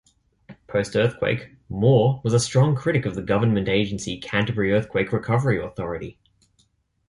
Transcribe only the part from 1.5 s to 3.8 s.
Moore was a strong critic of the government